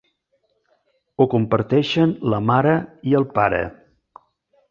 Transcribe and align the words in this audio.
Ho 1.17 1.25
comparteixen 1.33 2.15
la 2.35 2.41
mare 2.47 2.73
i 3.11 3.13
el 3.19 3.27
pare. 3.37 3.59